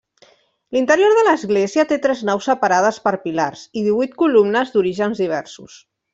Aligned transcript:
L'interior 0.77 1.11
de 1.17 1.25
l'església 1.27 1.85
té 1.91 1.99
tres 2.05 2.23
naus 2.29 2.47
separades 2.51 2.97
per 3.09 3.13
pilars 3.27 3.63
i 3.81 3.85
divuit 3.91 4.17
columnes 4.25 4.75
d'orígens 4.79 5.23
diversos. 5.27 5.79